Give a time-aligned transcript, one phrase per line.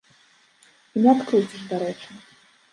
[0.95, 2.11] І не адкруціш, дарэчы.